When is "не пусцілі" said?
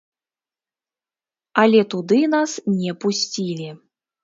2.81-3.71